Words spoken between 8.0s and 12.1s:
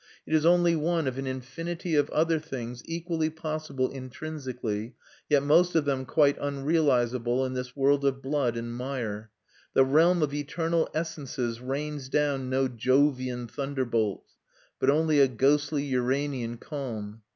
of blood and mire. The realm of eternal essences rains